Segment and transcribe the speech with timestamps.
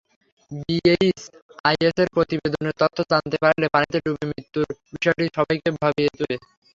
[0.59, 6.35] বিএইচআইএসের প্রতিবেদনের তথ্য জানতে পারলে পানিতে ডুবে মৃত্যুর বিষয়টি সবাইকেই ভাবিয়ে তুলবে।